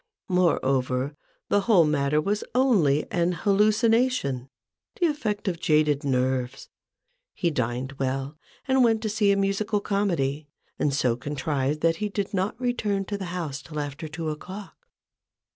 [0.29, 1.15] Moreover,
[1.49, 4.49] the whole matter was only an hallucination—
[4.99, 6.69] the effect of jaded nerves.
[7.35, 8.35] He dined well,
[8.67, 10.47] and went to see a musical comedy;
[10.79, 14.75] and so contrived, that he did not return to the house till after two o'clock.